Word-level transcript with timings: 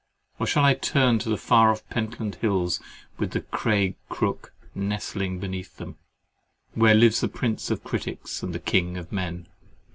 Or 0.39 0.47
shall 0.47 0.65
I 0.65 0.73
turn 0.73 1.19
to 1.19 1.29
the 1.29 1.37
far 1.37 1.69
off 1.69 1.87
Pentland 1.91 2.33
Hills, 2.41 2.79
with 3.19 3.37
Craig 3.51 3.97
Crook 4.09 4.51
nestling 4.73 5.37
beneath 5.37 5.77
them, 5.77 5.97
where 6.73 6.95
lives 6.95 7.21
the 7.21 7.27
prince 7.27 7.69
of 7.69 7.83
critics 7.83 8.41
and 8.41 8.51
the 8.51 8.57
king 8.59 8.97
of 8.97 9.11
men? 9.11 9.45